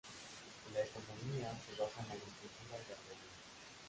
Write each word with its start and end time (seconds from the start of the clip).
La 0.73 0.81
economía 0.83 1.51
se 1.63 1.79
basa 1.79 2.01
en 2.01 2.07
la 2.07 2.13
agricultura 2.15 2.71
y 2.73 2.89
ganadería. 2.89 3.29